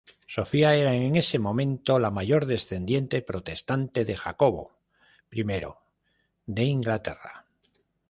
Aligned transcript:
Sofía 0.35 0.73
era 0.73 0.95
en 0.95 1.15
ese 1.15 1.37
momento 1.37 1.99
la 1.99 2.09
mayor 2.09 2.47
descendiente 2.47 3.21
protestante 3.21 4.03
de 4.03 4.17
Jacobo 4.17 4.71
I 5.31 5.43
de 6.47 6.63
Inglaterra. 6.63 7.45